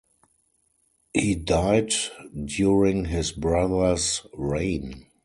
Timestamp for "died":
1.35-1.93